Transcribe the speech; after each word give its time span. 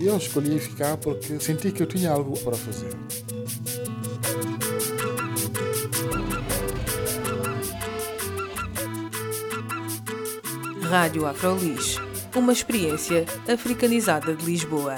Eu 0.00 0.16
escolhi 0.16 0.58
ficar 0.58 0.96
porque 0.96 1.38
senti 1.38 1.70
que 1.70 1.82
eu 1.82 1.86
tinha 1.86 2.10
algo 2.10 2.38
para 2.40 2.56
fazer. 2.56 2.92
Rádio 10.88 11.26
Afrolis, 11.26 11.96
uma 12.36 12.52
experiência 12.52 13.24
africanizada 13.48 14.34
de 14.34 14.44
Lisboa. 14.44 14.96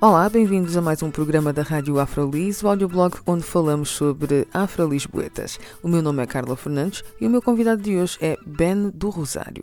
Olá, 0.00 0.28
bem-vindos 0.28 0.76
a 0.76 0.82
mais 0.82 1.00
um 1.00 1.12
programa 1.12 1.52
da 1.52 1.62
Rádio 1.62 2.00
Afrolis, 2.00 2.60
o 2.62 2.68
audioblog 2.68 3.18
onde 3.24 3.44
falamos 3.44 3.88
sobre 3.90 4.48
afrolisboetas. 4.52 5.60
O 5.80 5.86
meu 5.86 6.02
nome 6.02 6.24
é 6.24 6.26
Carla 6.26 6.56
Fernandes 6.56 7.04
e 7.20 7.26
o 7.26 7.30
meu 7.30 7.40
convidado 7.40 7.80
de 7.82 7.96
hoje 7.96 8.18
é 8.20 8.36
Ben 8.44 8.90
do 8.90 9.10
Rosário. 9.10 9.62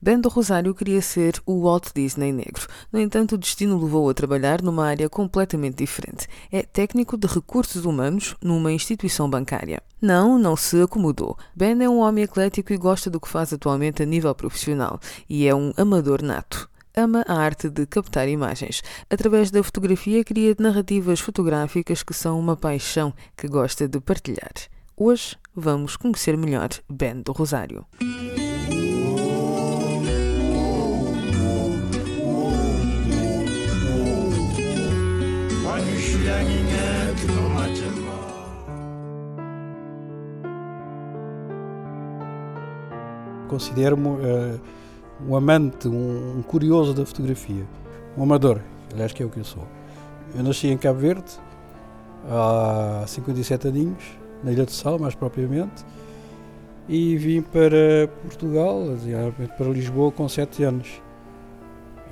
Ben 0.00 0.20
do 0.20 0.28
Rosário 0.28 0.74
queria 0.74 1.00
ser 1.00 1.40
o 1.46 1.62
Walt 1.62 1.88
Disney 1.94 2.32
negro. 2.32 2.66
No 2.92 3.00
entanto, 3.00 3.34
o 3.34 3.38
destino 3.38 3.82
levou 3.82 4.08
a 4.08 4.14
trabalhar 4.14 4.62
numa 4.62 4.86
área 4.86 5.08
completamente 5.08 5.76
diferente. 5.76 6.26
É 6.50 6.62
técnico 6.62 7.16
de 7.16 7.26
recursos 7.26 7.84
humanos 7.84 8.36
numa 8.42 8.72
instituição 8.72 9.28
bancária. 9.28 9.82
Não, 10.00 10.38
não 10.38 10.56
se 10.56 10.80
acomodou. 10.82 11.36
Ben 11.54 11.82
é 11.82 11.88
um 11.88 11.98
homem 11.98 12.24
eclético 12.24 12.72
e 12.72 12.76
gosta 12.76 13.08
do 13.08 13.20
que 13.20 13.28
faz 13.28 13.52
atualmente 13.52 14.02
a 14.02 14.06
nível 14.06 14.34
profissional. 14.34 15.00
E 15.28 15.46
é 15.46 15.54
um 15.54 15.72
amador 15.76 16.22
nato 16.22 16.68
ama 16.96 17.24
a 17.26 17.34
arte 17.34 17.68
de 17.68 17.86
captar 17.86 18.28
imagens. 18.28 18.82
Através 19.10 19.50
da 19.50 19.62
fotografia, 19.62 20.22
cria 20.24 20.54
narrativas 20.58 21.20
fotográficas 21.20 22.02
que 22.02 22.14
são 22.14 22.38
uma 22.38 22.56
paixão 22.56 23.12
que 23.36 23.48
gosta 23.48 23.88
de 23.88 24.00
partilhar. 24.00 24.52
Hoje 24.96 25.36
vamos 25.54 25.96
conhecer 25.96 26.36
melhor 26.36 26.68
Ben 26.88 27.20
do 27.20 27.32
Rosário. 27.32 27.84
Considero-me 43.48 44.08
uh, 44.08 44.60
um 45.28 45.36
amante, 45.36 45.88
um, 45.88 46.42
curioso 46.46 46.92
da 46.92 47.04
fotografia, 47.06 47.64
um 48.16 48.22
amador, 48.22 48.60
aliás, 48.92 49.12
que 49.12 49.22
é 49.22 49.26
o 49.26 49.30
que 49.30 49.38
eu 49.38 49.44
sou. 49.44 49.66
Eu 50.34 50.42
nasci 50.42 50.68
em 50.68 50.76
Cabo 50.76 50.98
Verde 50.98 51.32
há 52.28 53.04
57 53.06 53.68
aninhos, 53.68 54.02
na 54.42 54.52
Ilha 54.52 54.64
de 54.64 54.72
Sal, 54.72 54.98
mais 54.98 55.14
propriamente, 55.14 55.84
e 56.88 57.16
vim 57.16 57.40
para 57.40 58.08
Portugal, 58.22 58.82
para 59.56 59.66
Lisboa, 59.68 60.10
com 60.12 60.28
7 60.28 60.64
anos. 60.64 61.02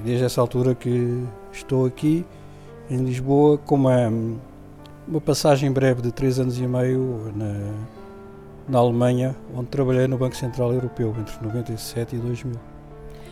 E 0.01 0.03
desde 0.05 0.25
essa 0.25 0.41
altura 0.41 0.75
que 0.75 1.23
estou 1.53 1.85
aqui 1.85 2.25
em 2.89 2.99
Lisboa, 2.99 3.59
com 3.59 3.75
uma, 3.75 4.13
uma 5.07 5.21
passagem 5.21 5.71
breve 5.71 6.01
de 6.01 6.13
3 6.13 6.41
anos 6.41 6.59
e 6.59 6.67
meio 6.67 7.33
na 7.35 7.75
na 8.69 8.79
Alemanha, 8.79 9.37
onde 9.55 9.69
trabalhei 9.69 10.07
no 10.07 10.17
Banco 10.17 10.37
Central 10.37 10.73
Europeu 10.73 11.15
entre 11.19 11.35
97 11.45 12.17
e 12.17 12.19
2000. 12.19 12.61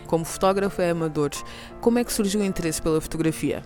Como 0.07 0.25
fotógrafo 0.25 0.83
é 0.83 0.91
amador, 0.91 1.31
como 1.81 1.99
é 1.99 2.05
que 2.05 2.13
surgiu 2.13 2.41
o 2.41 2.45
interesse 2.45 2.83
pela 2.83 3.01
fotografia? 3.01 3.63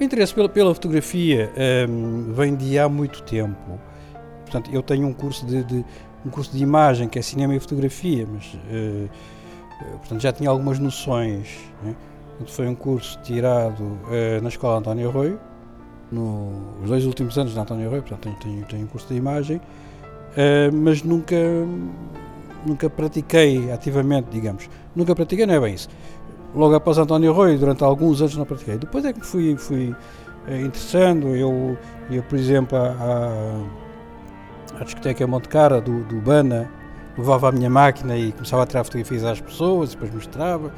O 0.00 0.02
interesse 0.02 0.34
pela, 0.34 0.48
pela 0.48 0.74
fotografia 0.74 1.52
um, 1.88 2.32
vem 2.32 2.56
de 2.56 2.78
há 2.78 2.88
muito 2.88 3.22
tempo. 3.22 3.78
Portanto, 4.42 4.70
eu 4.72 4.82
tenho 4.82 5.06
um 5.06 5.12
curso 5.12 5.46
de, 5.46 5.62
de 5.62 5.84
um 6.24 6.30
curso 6.30 6.50
de 6.56 6.62
imagem 6.62 7.08
que 7.08 7.18
é 7.18 7.22
cinema 7.22 7.54
e 7.54 7.60
fotografia, 7.60 8.26
mas 8.26 8.54
uh, 8.54 9.08
portanto, 9.98 10.20
já 10.20 10.32
tinha 10.32 10.50
algumas 10.50 10.78
noções. 10.78 11.58
Né? 11.82 11.94
foi 12.48 12.66
um 12.66 12.74
curso 12.74 13.18
tirado 13.22 13.82
uh, 13.82 14.42
na 14.42 14.48
Escola 14.48 14.78
António 14.78 15.08
Arroio, 15.08 15.38
nos 16.10 16.88
dois 16.88 17.06
últimos 17.06 17.38
anos 17.38 17.54
da 17.54 17.62
António 17.62 17.86
Arroio, 17.86 18.02
portanto 18.02 18.22
tenho, 18.22 18.36
tenho, 18.36 18.66
tenho 18.66 18.84
um 18.84 18.86
curso 18.86 19.06
de 19.08 19.14
imagem 19.14 19.60
uh, 20.36 20.74
mas 20.74 21.02
nunca, 21.02 21.36
nunca 22.66 22.90
pratiquei 22.90 23.70
ativamente, 23.72 24.28
digamos. 24.30 24.68
Nunca 24.94 25.14
pratiquei, 25.14 25.46
não 25.46 25.54
é 25.54 25.60
bem 25.60 25.74
isso. 25.74 25.88
Logo 26.54 26.74
após 26.74 26.98
António 26.98 27.32
Rui, 27.32 27.56
durante 27.56 27.82
alguns 27.82 28.20
anos 28.20 28.36
não 28.36 28.44
pratiquei. 28.44 28.78
Depois 28.78 29.04
é 29.04 29.12
que 29.12 29.26
fui, 29.26 29.56
fui 29.56 29.94
uh, 30.48 30.54
interessando. 30.54 31.34
Eu 31.34 31.76
ia, 32.10 32.22
por 32.22 32.38
exemplo, 32.38 32.78
à, 32.78 33.64
discoteca 34.84 35.26
Monte 35.26 35.48
Cara 35.48 35.80
do, 35.80 36.04
do 36.04 36.20
Bana, 36.20 36.70
levava 37.18 37.48
a 37.48 37.52
minha 37.52 37.70
máquina 37.70 38.16
e 38.16 38.32
começava 38.32 38.62
a 38.62 38.66
tirar 38.66 38.84
fotografias 38.84 39.24
às 39.24 39.40
pessoas, 39.40 39.90
depois 39.90 40.14
mostrava. 40.14 40.72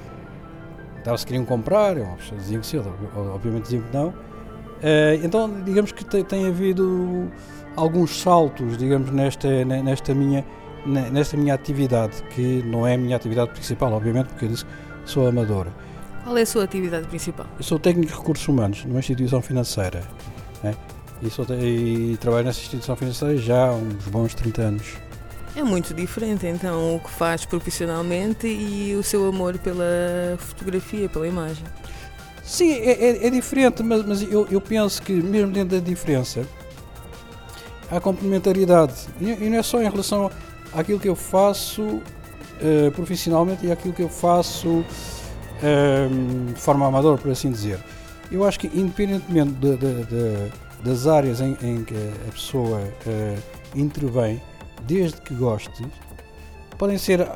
Então, 1.01 1.17
se 1.17 1.25
queriam 1.25 1.45
comprar, 1.45 1.95
pessoas 1.95 2.41
diziam 2.41 2.61
que 2.61 2.67
sim, 2.67 2.83
obviamente 3.15 3.65
diziam 3.65 3.83
que 3.83 3.97
não. 3.97 4.09
Uh, 4.09 5.25
então, 5.25 5.51
digamos 5.65 5.93
que 5.93 6.05
tem, 6.05 6.25
tem 6.25 6.47
havido 6.47 7.31
alguns 7.77 8.21
saltos, 8.21 8.77
digamos, 8.77 9.11
nesta, 9.11 9.65
nesta, 9.65 10.15
minha, 10.15 10.45
nesta 10.87 11.37
minha 11.37 11.55
atividade, 11.55 12.23
que 12.35 12.63
não 12.65 12.87
é 12.87 12.95
a 12.95 12.99
minha 12.99 13.17
atividade 13.17 13.51
principal, 13.51 13.93
obviamente, 13.93 14.29
porque 14.29 14.47
eu 14.47 14.49
disse 14.49 14.65
que 14.65 14.71
sou 15.05 15.29
amadora. 15.29 15.73
Qual 16.25 16.37
é 16.37 16.43
a 16.43 16.47
sua 16.47 16.65
atividade 16.65 17.07
principal? 17.07 17.47
Eu 17.57 17.63
sou 17.63 17.79
técnico 17.79 18.13
de 18.13 18.19
recursos 18.19 18.49
humanos 18.49 18.85
numa 18.85 18.99
instituição 18.99 19.41
financeira 19.41 20.03
né? 20.63 20.75
e, 21.23 21.31
sou, 21.31 21.47
e 21.61 22.17
trabalho 22.17 22.47
nessa 22.47 22.61
instituição 22.61 22.97
financeira 22.97 23.37
já 23.37 23.69
há 23.69 23.73
uns 23.73 24.05
bons 24.07 24.35
30 24.35 24.63
anos. 24.63 24.95
É 25.55 25.63
muito 25.63 25.95
diferente 25.95 26.47
então 26.47 26.97
o 26.97 27.01
que 27.01 27.11
faz 27.11 27.47
profissionalmente 27.47 28.47
e 28.47 28.95
o 28.95 29.03
seu 29.03 29.27
amor 29.29 29.57
pela 29.59 30.37
fotografia, 30.39 31.09
pela 31.09 31.27
imagem. 31.27 31.65
Sim, 32.43 32.73
é, 32.73 32.91
é, 32.91 33.27
é 33.27 33.31
diferente, 33.31 33.83
mas, 33.83 34.05
mas 34.05 34.23
eu, 34.23 34.47
eu 34.51 34.61
penso 34.61 35.01
que 35.01 35.13
mesmo 35.13 35.51
dentro 35.51 35.81
da 35.81 35.85
diferença, 35.85 36.47
há 37.91 38.01
complementaridade. 38.01 38.95
E, 39.21 39.49
não 39.49 39.59
é 39.59 39.63
só 39.63 39.81
em 39.81 39.89
relação 39.89 40.31
àquilo 40.75 40.99
que 40.99 41.09
eu 41.09 41.17
faço 41.17 41.83
uh, 41.83 42.91
profissionalmente 42.95 43.67
e 43.67 43.73
àquilo 43.73 43.95
que 43.95 44.03
eu 44.03 44.09
faço 44.09 44.85
de 46.55 46.61
forma 46.61 46.87
amadora, 46.87 47.17
por 47.17 47.31
assim 47.31 47.51
dizer. 47.51 47.79
Eu 48.31 48.45
acho 48.45 48.61
que, 48.61 48.67
independentemente 48.67 49.53
de, 49.53 49.77
de, 49.77 50.05
de, 50.05 50.53
das 50.85 51.07
áreas 51.07 51.41
em, 51.41 51.57
em, 51.63 51.83
que 51.83 51.95
a 52.29 52.33
pessoa 52.33 52.79
uh, 52.79 53.39
intervém, 53.75 54.43
desde 54.83 55.19
que 55.23 55.35
goste, 55.35 55.87
podem 56.77 56.99
ser 56.99 57.27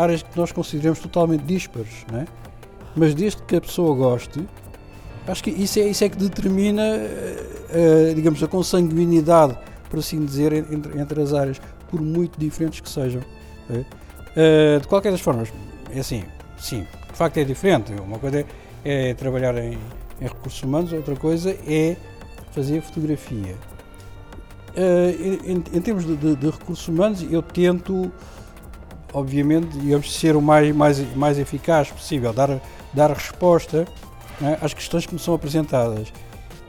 áreas 0.00 0.22
que 0.22 0.38
nós 0.38 0.52
consideramos 0.52 1.00
totalmente 1.00 1.42
díspares, 1.42 2.06
não 2.10 2.20
é? 2.20 2.24
mas 2.96 3.14
desde 3.14 3.42
que 3.42 3.56
a 3.56 3.60
pessoa 3.60 3.94
goste, 3.94 4.42
acho 5.26 5.44
que 5.44 5.50
isso 5.50 5.78
é, 5.78 5.82
isso 5.82 6.02
é 6.02 6.08
que 6.08 6.16
determina, 6.16 6.82
digamos, 8.14 8.42
a 8.42 8.48
consanguinidade 8.48 9.58
por 9.88 9.98
assim 9.98 10.24
dizer, 10.24 10.52
entre, 10.52 10.98
entre 10.98 11.22
as 11.22 11.32
áreas, 11.32 11.60
por 11.88 12.00
muito 12.00 12.38
diferentes 12.38 12.80
que 12.80 12.88
sejam. 12.88 13.22
Uh, 13.70 14.80
de 14.80 14.86
qualquer 14.86 15.12
das 15.12 15.20
formas, 15.20 15.52
é 15.90 16.00
assim, 16.00 16.24
sim, 16.58 16.86
de 17.10 17.16
facto 17.16 17.38
é 17.38 17.44
diferente. 17.44 17.92
Uma 17.92 18.18
coisa 18.18 18.44
é, 18.84 19.10
é 19.10 19.14
trabalhar 19.14 19.56
em, 19.56 19.78
em, 20.20 20.24
recursos 20.24 20.62
humanos, 20.62 20.92
outra 20.92 21.16
coisa 21.16 21.56
é 21.66 21.96
fazer 22.52 22.80
fotografia. 22.82 23.56
Uh, 24.76 25.46
em, 25.46 25.64
em, 25.78 25.80
termos 25.80 26.04
de, 26.04 26.16
de, 26.16 26.36
de, 26.36 26.50
recursos 26.50 26.86
humanos, 26.86 27.24
eu 27.30 27.40
tento, 27.40 28.12
obviamente, 29.12 29.78
digamos, 29.78 30.14
ser 30.14 30.36
o 30.36 30.42
mais, 30.42 30.74
mais, 30.74 31.16
mais 31.16 31.38
eficaz 31.38 31.90
possível, 31.90 32.32
dar, 32.32 32.60
dar 32.92 33.10
resposta 33.10 33.86
né, 34.38 34.58
às 34.60 34.74
questões 34.74 35.06
que 35.06 35.14
me 35.14 35.20
são 35.20 35.34
apresentadas. 35.34 36.12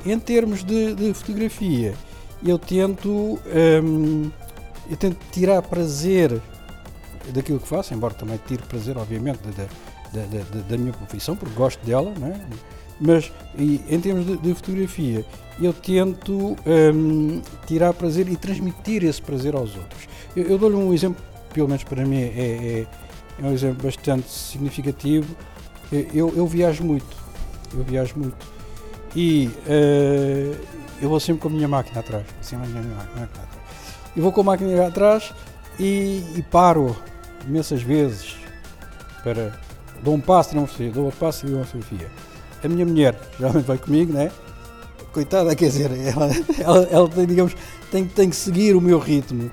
Em 0.06 0.18
termos 0.18 0.64
de, 0.64 0.96
de 0.96 1.14
fotografia, 1.14 1.94
eu 2.46 2.58
tento, 2.58 3.40
hum, 3.84 4.32
eu 4.90 4.98
tento 4.98 5.18
tirar 5.32 5.62
prazer 5.62 6.42
daquilo 7.34 7.60
que 7.60 7.68
faço, 7.68 7.94
embora 7.94 8.14
também 8.14 8.40
tire 8.48 8.64
prazer, 8.64 8.98
obviamente, 8.98 9.40
da, 9.40 9.66
da, 10.14 10.26
da, 10.26 10.62
da 10.70 10.78
minha 10.78 10.94
profissão, 10.94 11.36
porque 11.36 11.54
gosto 11.56 11.86
dela, 11.86 12.14
não 12.20 12.28
é? 12.28 12.40
mas 13.00 13.32
e, 13.58 13.82
em 13.90 14.00
termos 14.00 14.26
de, 14.26 14.38
de, 14.38 14.54
fotografia, 14.54 15.26
eu 15.62 15.74
tento 15.74 16.56
hum, 16.94 17.42
tirar 17.66 17.94
prazer 17.94 18.28
e 18.30 18.36
transmitir 18.36 19.04
esse 19.04 19.22
prazer 19.22 19.56
aos 19.56 19.76
outros. 19.76 20.08
Eu, 20.36 20.46
eu 20.46 20.58
dou-lhe 20.58 20.76
um 20.76 20.94
exemplo, 20.94 21.24
pelo 21.54 21.68
menos 21.68 21.84
para 21.84 22.06
mim 22.06 22.18
é, 22.18 22.26
é, 22.26 22.88
é 23.40 23.46
um 23.46 23.52
exemplo 23.52 23.84
bastante 23.84 24.30
significativo. 24.30 25.36
Eu, 26.14 26.34
eu 26.36 26.46
viajo 26.46 26.84
muito 26.84 27.28
eu 27.76 27.84
viajo 27.84 28.14
muito. 28.18 28.57
E 29.16 29.50
uh, 29.68 30.56
eu 31.02 31.10
vou 31.10 31.20
sempre 31.20 31.42
com 31.42 31.48
a 31.48 31.52
minha 31.52 31.68
máquina 31.68 32.00
atrás. 32.00 32.26
Sempre 32.42 32.66
a 32.66 32.70
minha 32.70 32.96
máquina 32.96 33.24
atrás. 33.26 33.50
E 34.16 34.22
vou 34.22 34.32
com 34.32 34.42
a 34.42 34.44
máquina 34.44 34.88
atrás 34.88 35.34
e, 35.80 36.24
e 36.36 36.42
paro 36.50 36.96
imensas 37.48 37.82
vezes 37.82 38.36
para. 39.24 39.60
Dou 40.04 40.14
um 40.14 40.22
passo 40.22 40.54
e 40.54 40.58
uma 40.58 40.68
fotografia, 40.68 40.94
dou 40.94 41.06
outro 41.06 41.20
passo 41.20 41.48
e 41.48 41.54
uma 41.54 41.66
fotografia. 41.66 42.08
A 42.64 42.68
minha 42.68 42.86
mulher 42.86 43.20
geralmente 43.38 43.66
vai 43.66 43.78
comigo, 43.78 44.14
né? 44.14 44.32
Coitada, 45.12 45.56
quer 45.56 45.66
dizer, 45.66 45.92
ela, 45.92 46.30
ela, 46.60 46.88
ela 46.92 47.10
tem, 47.10 47.26
digamos, 47.26 47.56
tem, 47.92 48.06
tem 48.06 48.30
que 48.30 48.36
seguir 48.36 48.76
o 48.76 48.82
meu 48.82 49.00
ritmo. 49.00 49.50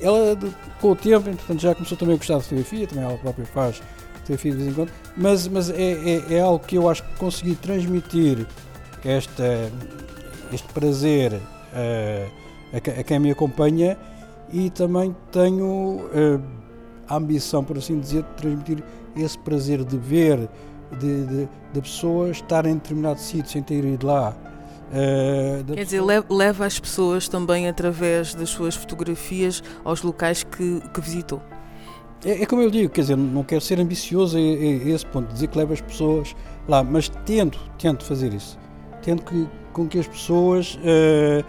Ela, 0.00 0.36
com 0.80 0.90
o 0.90 0.96
tempo, 0.96 1.28
entretanto, 1.28 1.60
já 1.60 1.74
começou 1.74 1.96
também 1.96 2.14
a 2.14 2.18
gostar 2.18 2.38
de 2.38 2.44
fotografia, 2.44 2.86
também 2.86 3.04
ela 3.04 3.18
própria 3.18 3.46
faz 3.46 3.80
fotografia 4.28 4.52
de 4.52 4.58
vez 4.58 4.68
em 4.68 4.74
quando, 4.74 4.92
mas, 5.16 5.48
mas 5.48 5.70
é, 5.70 5.74
é, 5.74 6.34
é 6.34 6.40
algo 6.40 6.64
que 6.64 6.76
eu 6.76 6.88
acho 6.88 7.02
que 7.02 7.16
consegui 7.18 7.54
transmitir 7.54 8.46
esta, 9.04 9.70
este 10.52 10.72
prazer 10.72 11.32
uh, 11.34 12.30
a, 12.72 13.00
a, 13.00 13.04
quem 13.04 13.18
me 13.18 13.30
acompanha 13.30 13.98
e 14.52 14.70
também 14.70 15.14
tenho 15.30 15.66
uh, 15.66 16.42
a 17.08 17.16
ambição, 17.16 17.64
por 17.64 17.78
assim 17.78 17.98
dizer, 17.98 18.22
de 18.22 18.28
transmitir 18.36 18.82
esse 19.16 19.38
prazer 19.38 19.84
de 19.84 19.96
ver, 19.96 20.48
de, 20.98 21.26
de, 21.26 21.48
de 21.72 21.80
pessoas 21.80 22.36
estarem 22.36 22.72
em 22.72 22.76
determinado 22.76 23.20
sítio 23.20 23.50
sem 23.50 23.62
ter 23.62 23.84
ido 23.84 24.06
lá. 24.06 24.34
Uh, 24.90 25.74
Quer 25.74 25.84
dizer, 25.84 26.02
leva 26.30 26.64
as 26.64 26.80
pessoas 26.80 27.28
também 27.28 27.68
através 27.68 28.34
das 28.34 28.48
suas 28.48 28.74
fotografias 28.74 29.62
aos 29.84 30.02
locais 30.02 30.42
que, 30.42 30.80
que 30.94 31.00
visitou. 31.00 31.42
É, 32.24 32.42
é, 32.42 32.46
como 32.46 32.62
eu 32.62 32.70
digo, 32.70 32.92
quer 32.92 33.02
dizer, 33.02 33.16
não 33.16 33.44
quero 33.44 33.60
ser 33.60 33.78
ambicioso 33.78 34.36
a, 34.36 34.40
a, 34.40 34.42
a, 34.42 34.88
esse 34.90 35.06
ponto, 35.06 35.32
dizer 35.32 35.46
que 35.46 35.58
leva 35.58 35.72
as 35.72 35.80
pessoas 35.80 36.34
lá, 36.66 36.82
mas 36.82 37.08
tento, 37.24 37.58
tento 37.78 38.04
fazer 38.04 38.32
isso. 38.32 38.58
Tento 39.02 39.24
que, 39.24 39.48
com 39.72 39.86
que 39.86 39.98
as 39.98 40.06
pessoas 40.06 40.74
uh, 40.76 41.44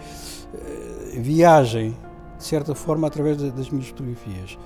uh, 0.54 1.20
viajem, 1.20 1.96
de 2.38 2.44
certa 2.44 2.74
forma, 2.74 3.06
através 3.06 3.36
de, 3.36 3.50
das 3.50 3.68
minhas 3.70 3.88
fotografias. 3.88 4.58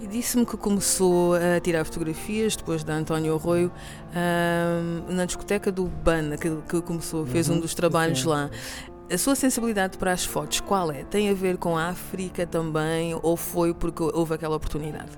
E 0.00 0.06
disse-me 0.06 0.44
que 0.44 0.56
começou 0.56 1.34
a 1.34 1.60
tirar 1.60 1.84
fotografias 1.84 2.56
depois 2.56 2.84
da 2.84 2.94
António 2.94 3.34
Arroio 3.34 3.72
uh, 4.10 5.12
na 5.12 5.24
discoteca 5.24 5.72
do 5.72 5.86
BAN, 5.86 6.36
que, 6.36 6.50
que 6.68 6.82
começou, 6.82 7.24
fez 7.24 7.48
uhum, 7.48 7.56
um 7.56 7.60
dos 7.60 7.74
trabalhos 7.74 8.20
sim. 8.20 8.28
lá. 8.28 8.50
A 9.10 9.16
sua 9.16 9.34
sensibilidade 9.34 9.96
para 9.96 10.12
as 10.12 10.24
fotos, 10.24 10.60
qual 10.60 10.90
é? 10.90 11.04
Tem 11.04 11.30
a 11.30 11.34
ver 11.34 11.56
com 11.56 11.76
a 11.76 11.88
África 11.88 12.46
também 12.46 13.18
ou 13.22 13.36
foi 13.36 13.72
porque 13.72 14.02
houve 14.02 14.34
aquela 14.34 14.56
oportunidade? 14.56 15.10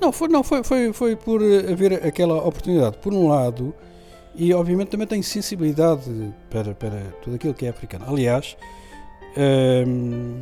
Não, 0.00 0.12
foi, 0.12 0.28
não, 0.28 0.42
foi, 0.42 0.62
foi, 0.62 0.92
foi 0.92 1.16
por 1.16 1.40
haver 1.42 2.04
aquela 2.06 2.36
oportunidade, 2.36 2.98
por 2.98 3.12
um 3.12 3.28
lado, 3.28 3.74
e 4.34 4.52
obviamente 4.52 4.88
também 4.88 5.06
tenho 5.06 5.22
sensibilidade 5.22 6.34
para, 6.50 6.74
para 6.74 7.00
tudo 7.22 7.36
aquilo 7.36 7.54
que 7.54 7.66
é 7.66 7.68
africano. 7.68 8.04
Aliás, 8.08 8.56
hum, 9.86 10.40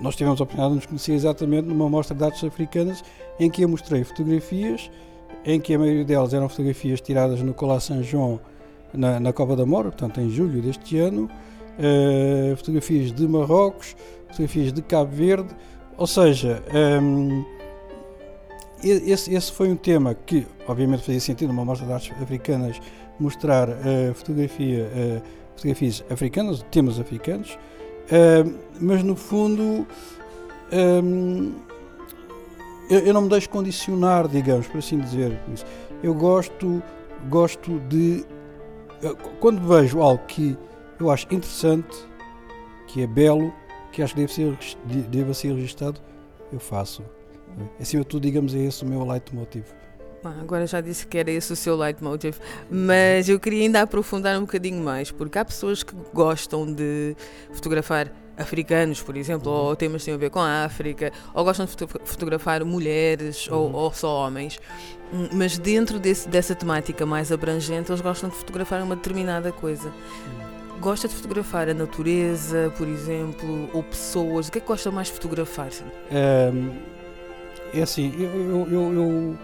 nós 0.00 0.16
tivemos 0.16 0.40
a 0.40 0.44
oportunidade 0.44 0.70
de 0.70 0.76
nos 0.76 0.86
conhecer 0.86 1.12
exatamente 1.12 1.68
numa 1.68 1.88
mostra 1.88 2.16
de 2.16 2.24
artes 2.24 2.42
africanas 2.42 3.04
em 3.38 3.48
que 3.48 3.62
eu 3.62 3.68
mostrei 3.68 4.02
fotografias, 4.02 4.90
em 5.44 5.60
que 5.60 5.74
a 5.74 5.78
maioria 5.78 6.04
delas 6.04 6.34
eram 6.34 6.48
fotografias 6.48 7.00
tiradas 7.00 7.40
no 7.40 7.54
Colar 7.54 7.80
São 7.80 8.02
João, 8.02 8.40
na, 8.92 9.18
na 9.18 9.32
Cova 9.32 9.56
da 9.56 9.64
Mora, 9.64 9.90
portanto 9.90 10.20
em 10.20 10.28
julho 10.28 10.60
deste 10.60 10.98
ano, 10.98 11.30
uh, 11.78 12.56
fotografias 12.56 13.12
de 13.12 13.26
Marrocos, 13.26 13.96
fotografias 14.28 14.72
de 14.72 14.82
Cabo 14.82 15.10
Verde, 15.10 15.54
ou 15.96 16.06
seja, 16.06 16.62
um, 17.00 17.44
esse, 18.82 19.32
esse, 19.32 19.52
foi 19.52 19.70
um 19.70 19.76
tema 19.76 20.14
que, 20.14 20.44
obviamente, 20.66 21.04
fazia 21.04 21.20
sentido 21.20 21.48
numa 21.48 21.64
mostra 21.64 21.86
de 21.86 21.92
artes 21.92 22.12
africanas 22.20 22.80
mostrar 23.18 23.68
uh, 23.68 24.14
fotografia, 24.14 24.84
uh, 24.84 25.22
fotografias 25.56 26.04
africanas, 26.10 26.64
temas 26.70 26.98
africanos, 26.98 27.58
uh, 28.06 28.58
mas 28.80 29.02
no 29.02 29.16
fundo 29.16 29.86
um, 30.72 31.52
eu, 32.88 32.98
eu, 33.00 33.14
não 33.14 33.22
me 33.22 33.28
deixo 33.28 33.48
condicionar, 33.48 34.26
digamos, 34.26 34.66
por 34.66 34.78
assim 34.78 34.98
dizer. 34.98 35.38
Eu 36.02 36.14
gosto, 36.14 36.82
gosto 37.28 37.78
de. 37.88 38.24
Quando 39.40 39.66
vejo 39.66 40.00
algo 40.00 40.24
que 40.26 40.56
eu 40.98 41.10
acho 41.10 41.26
interessante, 41.26 41.96
que 42.86 43.02
é 43.02 43.06
belo, 43.06 43.52
que 43.92 44.02
acho 44.02 44.14
que 44.14 44.20
deve 44.20 44.32
ser, 44.32 44.58
deve 45.08 45.34
ser 45.34 45.54
registado, 45.54 46.00
eu 46.52 46.60
faço. 46.60 47.02
Acima 47.80 48.02
de 48.02 48.08
tudo, 48.08 48.22
digamos, 48.22 48.54
é 48.54 48.58
esse 48.58 48.84
o 48.84 48.88
meu 48.88 49.04
leitmotiv. 49.04 49.64
Agora 50.30 50.66
já 50.66 50.80
disse 50.80 51.06
que 51.06 51.18
era 51.18 51.30
esse 51.30 51.52
o 51.52 51.56
seu 51.56 51.76
leitmotiv, 51.76 52.36
mas 52.70 53.28
eu 53.28 53.38
queria 53.40 53.62
ainda 53.62 53.82
aprofundar 53.82 54.36
um 54.38 54.42
bocadinho 54.42 54.82
mais, 54.82 55.10
porque 55.10 55.38
há 55.38 55.44
pessoas 55.44 55.82
que 55.82 55.94
gostam 56.12 56.72
de 56.72 57.16
fotografar 57.52 58.12
africanos, 58.36 59.02
por 59.02 59.16
exemplo, 59.16 59.50
ou 59.50 59.76
temas 59.76 60.02
que 60.02 60.06
têm 60.06 60.14
a 60.14 60.18
ver 60.18 60.30
com 60.30 60.40
a 60.40 60.64
África, 60.64 61.12
ou 61.34 61.44
gostam 61.44 61.66
de 61.66 61.72
fotografar 62.04 62.64
mulheres 62.64 63.46
uhum. 63.48 63.56
ou, 63.56 63.72
ou, 63.72 63.92
só 63.92 64.26
homens, 64.26 64.58
hum, 65.12 65.28
mas 65.32 65.58
dentro 65.58 65.98
desse, 65.98 66.28
dessa 66.28 66.54
temática 66.54 67.04
mais 67.04 67.30
abrangente, 67.30 67.90
eles 67.90 68.00
gostam 68.00 68.30
de 68.30 68.36
fotografar 68.36 68.82
uma 68.82 68.96
determinada 68.96 69.52
coisa. 69.52 69.88
Uhum. 69.88 70.80
Gosta 70.80 71.06
de 71.06 71.14
fotografar 71.14 71.68
a 71.68 71.74
natureza, 71.74 72.72
por 72.76 72.88
exemplo, 72.88 73.70
ou 73.72 73.84
pessoas? 73.84 74.48
O 74.48 74.52
que 74.52 74.58
é 74.58 74.60
que 74.60 74.66
gosta 74.66 74.90
mais 74.90 75.08
de 75.08 75.12
fotografar? 75.12 75.68
Um 76.10 76.92
é 77.74 77.82
assim, 77.82 78.12
eu, 78.18 78.30
eu, 78.30 78.68
eu, 78.70 78.92
eu, 78.92 79.38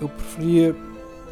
eu 0.00 0.08
preferia, 0.08 0.74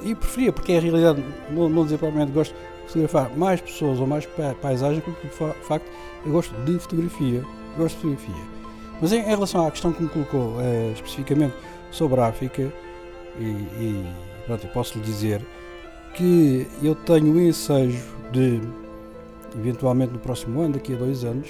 e 0.02 0.14
preferia, 0.14 0.52
porque 0.52 0.72
é 0.72 0.78
a 0.78 0.80
realidade, 0.80 1.24
não, 1.50 1.68
não 1.68 1.84
dizer 1.84 1.98
propriamente 1.98 2.32
gosto 2.32 2.54
de 2.54 2.86
fotografar 2.86 3.36
mais 3.36 3.60
pessoas 3.60 3.98
ou 3.98 4.06
mais 4.06 4.26
paisagens, 4.60 5.02
porque 5.02 5.26
de 5.26 5.64
facto 5.64 5.86
eu 6.24 6.32
gosto 6.32 6.54
de 6.64 6.78
fotografia, 6.78 7.42
gosto 7.76 7.96
de 7.96 8.02
fotografia. 8.02 8.44
Mas 9.00 9.12
em, 9.12 9.20
em 9.20 9.28
relação 9.28 9.66
à 9.66 9.70
questão 9.70 9.92
que 9.92 10.02
me 10.02 10.08
colocou 10.08 10.56
uh, 10.56 10.92
especificamente 10.94 11.54
sobre 11.90 12.20
a 12.20 12.26
África, 12.26 12.72
e, 13.38 13.44
e 13.44 14.06
pronto, 14.46 14.66
eu 14.66 14.70
posso 14.70 14.98
lhe 14.98 15.04
dizer 15.04 15.40
que 16.14 16.66
eu 16.82 16.94
tenho 16.94 17.34
o 17.34 17.40
ensejo 17.40 18.02
de, 18.32 18.60
eventualmente 19.54 20.12
no 20.12 20.18
próximo 20.18 20.60
ano, 20.60 20.74
daqui 20.74 20.94
a 20.94 20.96
dois 20.96 21.24
anos, 21.24 21.48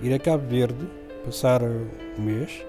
ir 0.00 0.12
a 0.14 0.18
Cabo 0.18 0.46
Verde, 0.48 0.88
passar 1.24 1.62
um 1.62 2.22
mês, 2.22 2.64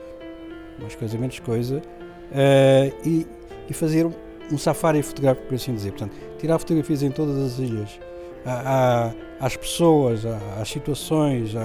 mais 0.79 0.95
coisa, 0.95 1.17
menos 1.17 1.39
coisa, 1.39 1.77
uh, 1.77 3.07
e, 3.07 3.25
e, 3.69 3.73
fazer 3.73 4.07
um 4.51 4.57
safari 4.57 5.01
fotográfico, 5.01 5.47
por 5.47 5.55
assim 5.55 5.73
dizer. 5.73 5.91
Portanto, 5.91 6.15
tirar 6.37 6.59
fotografias 6.59 7.03
em 7.03 7.11
todas 7.11 7.37
as 7.37 7.59
ilhas, 7.59 7.99
a, 8.45 9.11
a, 9.39 9.45
às 9.45 9.55
pessoas, 9.55 10.25
a, 10.25 10.37
às 10.61 10.69
situações, 10.69 11.55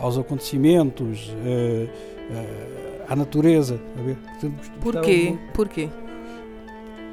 aos 0.00 0.18
acontecimentos, 0.18 1.28
uh, 1.28 1.84
uh, 1.84 3.02
à 3.08 3.16
natureza. 3.16 3.80
Portanto, 4.40 4.70
Porquê? 4.80 5.38
Porquê? 5.54 5.88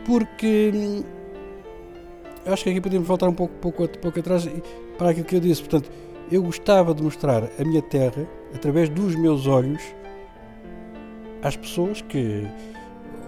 Porque 0.05 1.03
acho 2.46 2.63
que 2.63 2.70
aqui 2.70 2.81
podemos 2.81 3.08
voltar 3.08 3.27
um 3.27 3.34
pouco, 3.34 3.53
pouco, 3.55 3.88
pouco 4.00 4.20
atrás 4.20 4.50
para 4.98 5.10
aquilo 5.10 5.25
que 5.25 5.36
eu 5.36 5.39
disse. 5.39 5.62
Portanto, 5.62 5.91
eu 6.31 6.41
gostava 6.41 6.93
de 6.93 7.03
mostrar 7.03 7.43
a 7.60 7.63
minha 7.63 7.81
terra 7.81 8.27
através 8.53 8.89
dos 8.89 9.15
meus 9.15 9.48
olhos 9.48 9.81
às 11.41 11.55
pessoas 11.55 12.01
que 12.01 12.48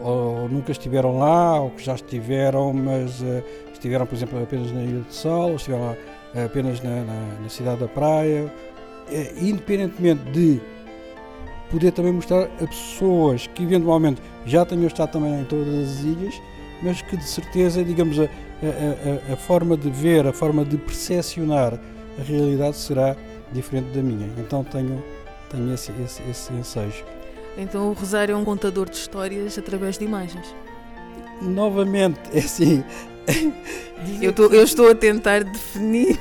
ou 0.01 0.50
nunca 0.50 0.72
estiveram 0.72 1.18
lá, 1.18 1.62
ou 1.62 1.72
que 1.72 1.84
já 1.84 1.96
estiveram, 1.96 2.74
mas 2.74 3.22
uh, 3.22 3.44
estiveram, 3.72 4.06
por 4.06 4.15
exemplo, 4.15 4.41
apenas 4.41 4.72
na 4.72 4.84
Ilha 4.84 5.01
de 5.01 5.13
Sal, 5.13 5.50
ou 5.50 5.56
estiveram 5.56 5.86
lá 5.86 5.96
uh, 6.36 6.46
apenas 6.46 6.82
na, 6.82 7.03
na, 7.03 7.41
na, 7.41 7.50
cidade 7.50 7.79
da 7.79 7.88
praia, 7.88 8.46
uh, 8.46 9.44
independentemente 9.44 10.24
de 10.32 10.62
poder 11.70 11.91
também 11.91 12.13
mostrar 12.13 12.44
a 12.44 12.68
pessoas 12.68 13.48
que 13.48 13.63
eventualmente 13.63 14.22
já 14.46 14.65
tenham 14.65 14.88
estado 14.88 15.12
também 15.12 15.41
em 15.41 15.46
todas 15.46 15.68
as 15.68 16.03
ilhas, 16.03 16.41
mas 16.82 17.01
que 17.01 17.15
de 17.15 17.24
certeza, 17.24 17.84
digamos, 17.84 18.20
a, 18.20 18.24
a, 18.24 19.32
a, 19.32 19.34
a 19.34 19.38
forma 19.38 19.77
de 19.77 19.89
ver, 19.89 20.25
a 20.25 20.34
forma 20.34 20.65
de 20.65 20.77
percepcionar 20.77 21.79
a 22.20 22.24
realidade 22.24 22.77
será 22.77 23.15
diferente 23.51 23.89
da 23.91 24.01
minha. 24.01 24.27
Então 24.38 24.63
tenho, 24.63 25.03
tenho 25.50 25.74
esse, 25.74 25.91
esse, 26.03 26.22
esse 26.29 26.53
ensejo. 26.53 27.06
Então 27.58 27.89
o 27.89 27.94
Rosário 27.94 28.34
é 28.34 28.36
um 28.36 28.46
contador 28.46 28.89
de 28.89 28.96
histórias 28.96 29.58
através 29.58 29.98
de 29.98 30.06
imagens. 30.06 30.53
Novamente, 31.41 32.20
é 32.34 32.39
assim. 32.39 32.84
eu, 34.22 34.34
tô, 34.34 34.46
eu, 34.48 34.63
estou 34.63 34.89
a 34.89 34.96
tentar 34.96 35.44
definir, 35.44 36.20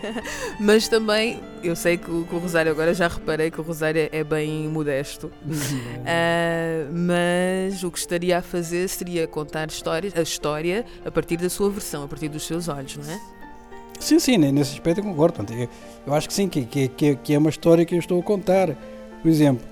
mas 0.60 0.88
também 0.88 1.40
eu 1.62 1.74
sei 1.74 1.96
que 1.96 2.10
o, 2.10 2.24
que 2.24 2.34
o, 2.34 2.38
Rosário, 2.38 2.70
agora 2.70 2.94
já 2.94 3.08
reparei 3.08 3.50
que 3.50 3.60
o 3.60 3.62
Rosário 3.62 4.08
é, 4.10 4.24
bem 4.24 4.68
modesto, 4.68 5.26
uh, 5.26 5.32
mas 6.92 7.82
o 7.82 7.90
que 7.90 7.98
estaria 7.98 8.38
a 8.38 8.42
fazer 8.42 8.88
seria 8.88 9.26
contar 9.26 9.68
histórias, 9.68 10.16
a 10.16 10.22
história 10.22 10.84
a 11.04 11.10
partir 11.10 11.36
da 11.36 11.50
sua 11.50 11.70
versão, 11.70 12.04
a 12.04 12.08
partir 12.08 12.28
dos 12.28 12.46
seus 12.46 12.68
olhos, 12.68 12.96
não 12.96 13.12
é? 13.12 13.20
Sim, 14.00 14.18
sim, 14.18 14.36
nesse 14.36 14.72
aspecto 14.72 15.00
eu 15.00 15.04
concordo. 15.04 15.46
Eu 16.06 16.14
acho 16.14 16.28
que 16.28 16.34
sim, 16.34 16.48
que, 16.48 16.66
que, 16.66 17.16
que 17.16 17.34
é 17.34 17.38
uma 17.38 17.48
história 17.48 17.84
que 17.84 17.94
eu 17.94 17.98
estou 17.98 18.20
a 18.20 18.22
contar. 18.22 18.76
Por 19.22 19.28
exemplo, 19.30 19.64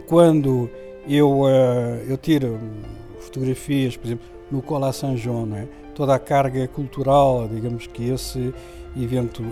quando 0.00 0.70
eu, 1.08 1.42
uh, 1.42 2.02
eu 2.08 2.16
tiro 2.16 2.58
fotografias, 3.20 3.96
por 3.96 4.06
exemplo, 4.06 4.26
no 4.50 4.62
Cola 4.62 4.92
São 4.92 5.16
João, 5.16 5.48
é? 5.54 5.66
Toda 5.94 6.14
a 6.14 6.18
carga 6.18 6.66
cultural, 6.68 7.48
digamos 7.48 7.86
que 7.86 8.10
esse 8.10 8.52
evento, 8.96 9.42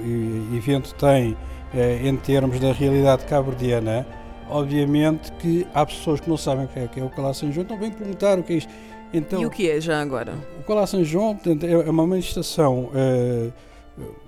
evento 0.54 0.94
tem 0.94 1.36
eh, 1.72 2.06
em 2.06 2.16
termos 2.16 2.60
da 2.60 2.72
realidade 2.72 3.24
cabo-verdiana, 3.24 4.06
obviamente 4.48 5.32
que 5.32 5.66
há 5.74 5.84
pessoas 5.86 6.20
que 6.20 6.28
não 6.28 6.36
sabem 6.36 6.66
o 6.66 6.68
que 6.68 6.78
é, 6.78 6.86
que 6.86 7.00
é 7.00 7.04
o 7.04 7.08
Cola 7.08 7.32
São 7.32 7.50
João, 7.50 7.64
então 7.64 7.78
vêm 7.78 7.90
perguntar 7.90 8.38
o 8.38 8.42
que 8.42 8.52
é 8.52 8.56
isto. 8.56 8.72
Então, 9.12 9.40
e 9.40 9.46
o 9.46 9.50
que 9.50 9.70
é 9.70 9.80
já 9.80 10.00
agora? 10.00 10.34
O 10.60 10.62
Cola 10.64 10.86
São 10.86 11.02
João 11.02 11.34
portanto, 11.34 11.64
é 11.64 11.90
uma 11.90 12.06
manifestação 12.06 12.90
uh, 12.90 13.52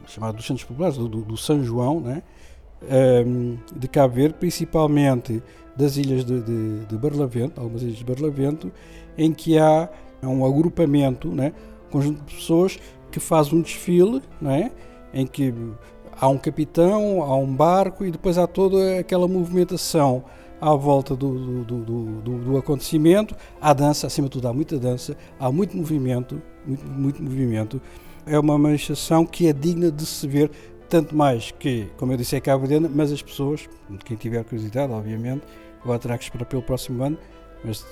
chamada 0.07 0.33
dos 0.33 0.47
Santos 0.47 0.65
Populares, 0.65 0.97
do, 0.97 1.09
do, 1.09 1.37
São 1.37 1.63
João, 1.63 2.01
né? 2.01 2.23
De 3.75 3.89
Cabo 3.89 4.15
Verde, 4.15 4.35
principalmente 4.39 5.43
das 5.77 5.97
ilhas 5.97 6.25
de, 6.25 6.41
de, 6.41 6.87
de, 6.87 6.97
Barlavento, 6.97 7.61
algumas 7.61 7.83
ilhas 7.83 7.97
de 7.97 8.05
Barlavento, 8.05 8.73
em 9.17 9.33
que 9.33 9.59
há 9.59 9.89
um 10.23 10.45
agrupamento, 10.45 11.29
né? 11.29 11.53
um 11.89 11.91
conjunto 11.91 12.25
de 12.25 12.35
pessoas 12.35 12.79
que 13.11 13.21
faz 13.21 13.53
um 13.53 13.61
desfile, 13.61 14.23
né? 14.41 14.71
em 15.13 15.27
que 15.27 15.53
há 16.19 16.29
um 16.29 16.39
capitão, 16.39 17.23
há 17.23 17.37
um 17.37 17.55
barco 17.55 18.05
e 18.05 18.11
depois 18.11 18.39
há 18.39 18.47
toda 18.47 18.99
aquela 18.99 19.29
movimentação 19.29 20.25
à 20.61 20.75
volta 20.75 21.15
do, 21.15 21.65
do, 21.65 21.85
do, 21.85 22.39
do, 22.39 22.57
acontecimento. 22.57 23.37
Há 23.61 23.73
dança, 23.73 24.07
acima 24.07 24.29
de 24.29 24.33
tudo, 24.33 24.49
há 24.49 24.53
muita 24.53 24.79
dança, 24.79 25.17
há 25.39 25.53
muito 25.53 25.77
movimento, 25.77 26.41
muito, 26.67 26.87
muito 26.87 27.23
movimento. 27.23 27.81
É 28.27 28.39
uma 28.39 28.59
manifestação 28.59 29.25
que 29.25 29.47
é 29.47 29.53
digna 29.53 29.91
de 29.91 30.05
se 30.05 30.27
ver, 30.27 30.51
tanto 30.89 31.15
mais 31.15 31.51
que, 31.51 31.89
como 31.97 32.13
eu 32.13 32.17
disse, 32.17 32.35
é 32.35 32.41
Cabo 32.41 32.67
mas 32.95 33.13
as 33.13 33.23
pessoas, 33.23 33.69
quem 34.05 34.17
tiver 34.17 34.43
curiosidade, 34.45 34.93
obviamente, 34.93 35.43
agora 35.83 35.99
terá 35.99 36.19
que 36.19 36.25
esperar 36.25 36.45
pelo 36.45 36.63
próximo 36.63 37.03
ano, 37.03 37.19
mas 37.65 37.85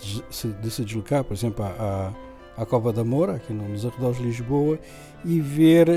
de, 0.60 0.70
se 0.70 0.84
deslocar, 0.84 1.24
por 1.24 1.34
exemplo, 1.34 1.64
à, 1.64 2.12
à 2.56 2.66
Cova 2.66 2.92
da 2.92 3.04
Moura, 3.04 3.36
aqui 3.36 3.52
nos 3.52 3.84
arredores 3.84 4.18
de 4.18 4.24
Lisboa, 4.24 4.78
e 5.24 5.40
ver 5.40 5.88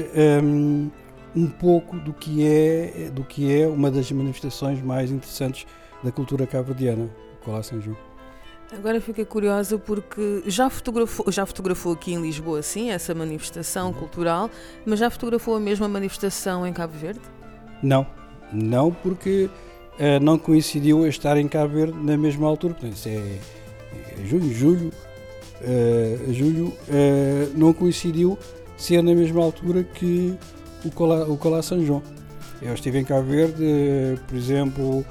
um, 0.44 0.89
um 1.36 1.48
pouco 1.48 1.98
do 2.00 2.13
que, 2.13 2.46
é, 2.46 3.10
do 3.12 3.24
que 3.24 3.62
é 3.62 3.67
uma 3.67 3.91
das 3.91 4.12
manifestações 4.12 4.82
mais 4.82 5.12
interessantes 5.12 5.67
da 6.03 6.12
cultura 6.12 6.48
cabo-verdiana, 6.48 7.10
Colá 7.44 7.62
São 7.62 7.82
João. 7.82 7.98
Agora 8.74 9.00
fiquei 9.00 9.24
curiosa 9.24 9.77
porque 9.77 10.44
já 10.46 10.70
fotografou, 10.70 11.32
já 11.32 11.46
fotografou 11.46 11.94
aqui 11.94 12.13
em 12.13 12.22
Lisboa, 12.22 12.62
sim, 12.62 12.91
essa 12.91 13.15
manifestação 13.15 13.94
cultural, 13.94 14.50
mas 14.86 15.00
já 15.00 15.10
fotografou 15.10 15.56
a 15.56 15.60
mesma 15.60 15.88
manifestação 15.88 16.67
em 16.67 16.74
Cabo 16.74 16.94
Verde? 16.98 17.22
Não, 17.82 18.06
não 18.51 18.91
porque 18.91 19.50
uh, 20.00 20.24
não 20.24 20.38
coincidiu 20.38 21.04
a 21.04 21.08
estar 21.08 21.38
em 21.38 21.48
Cabo 21.48 21.74
Verde 21.74 21.98
na 21.98 22.18
mesma 22.18 22.48
altura, 22.48 22.74
portanto, 22.74 22.96
isso 22.96 23.10
é, 23.10 23.13
é 23.13 24.25
junho, 24.25 24.54
julho, 24.54 24.92
uh, 25.62 26.34
julho, 26.34 26.68
uh, 26.68 27.51
não 27.56 27.74
coincidiu 27.74 28.38
ser 28.77 29.01
na 29.01 29.13
mesma 29.13 29.44
altura 29.44 29.84
que 29.84 30.34
o 30.86 30.92
Colá, 30.92 31.25
o 31.25 31.38
Colá 31.38 31.62
São 31.62 31.84
João. 31.84 32.01
Eu 32.62 32.74
estive 32.74 33.00
em 33.00 33.04
Cabo 33.04 33.27
Verde, 33.27 34.20
por 34.27 34.36
exemplo, 34.36 35.06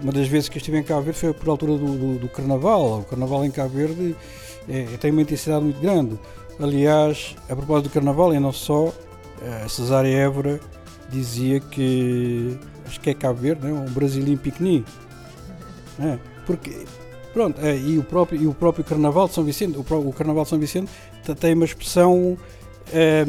uma 0.00 0.12
das 0.12 0.28
vezes 0.28 0.48
que 0.48 0.58
estive 0.58 0.78
em 0.78 0.82
Cabo 0.82 1.02
Verde 1.02 1.18
foi 1.18 1.32
por 1.32 1.48
altura 1.48 1.72
do, 1.72 1.86
do, 1.96 2.18
do 2.18 2.28
Carnaval. 2.28 3.00
O 3.00 3.04
Carnaval 3.04 3.44
em 3.44 3.50
Cabo 3.50 3.70
Verde 3.70 4.16
é, 4.68 4.84
tem 5.00 5.10
uma 5.10 5.22
intensidade 5.22 5.64
muito 5.64 5.80
grande. 5.80 6.18
Aliás, 6.60 7.34
a 7.48 7.56
propósito 7.56 7.88
do 7.88 7.92
Carnaval, 7.92 8.34
e 8.34 8.38
não 8.38 8.52
só, 8.52 8.92
a 9.64 9.68
Cesária 9.68 10.08
Évora 10.08 10.60
dizia 11.10 11.60
que, 11.60 12.56
que 12.98 13.10
é 13.10 13.14
Cabo 13.14 13.40
Verde, 13.40 13.66
né? 13.66 13.72
um 13.72 13.90
brasileiro 13.90 14.40
piquenique. 14.40 14.90
É, 16.00 16.18
porque, 16.46 16.84
pronto, 17.32 17.60
é, 17.60 17.76
e, 17.76 17.98
o 17.98 18.04
próprio, 18.04 18.40
e 18.40 18.46
o 18.46 18.54
próprio 18.54 18.84
Carnaval 18.84 19.28
de 19.28 19.34
São 19.34 19.44
Vicente, 19.44 19.76
o, 19.76 20.08
o 20.08 20.12
Carnaval 20.12 20.44
de 20.44 20.50
São 20.50 20.58
Vicente 20.58 20.90
tem 21.38 21.54
uma 21.54 21.64
expressão... 21.64 22.36
É, 22.92 23.24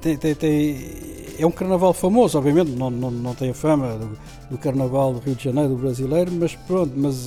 tem, 0.00 0.16
tem, 0.16 0.34
tem 0.34 1.12
é 1.38 1.46
um 1.46 1.50
carnaval 1.50 1.92
famoso, 1.92 2.38
obviamente, 2.38 2.70
não, 2.70 2.90
não, 2.90 3.10
não 3.10 3.34
tem 3.34 3.50
a 3.50 3.54
fama 3.54 3.96
do, 3.96 4.18
do, 4.50 4.58
carnaval 4.58 5.14
do 5.14 5.18
Rio 5.18 5.34
de 5.34 5.44
Janeiro, 5.44 5.70
do 5.70 5.76
brasileiro, 5.76 6.30
mas 6.30 6.54
pronto, 6.54 6.92
mas 6.94 7.26